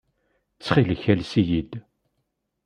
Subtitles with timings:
[0.53, 1.71] Ttxil-k, ales-iyi-d.